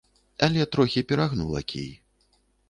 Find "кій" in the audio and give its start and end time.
1.61-1.93